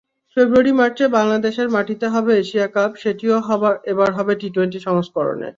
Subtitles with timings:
[0.37, 3.35] ফেব্রুয়ারি-মার্চে বাংলাদেশের মাটিতে হবে এশিয়া কাপ, সেটিও
[3.91, 5.49] এবার হবে টি-টোয়েন্টি সংস্করণে।